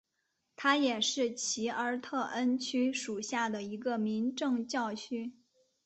[0.55, 5.33] 它也是奇尔特恩区属下的一个民政教区。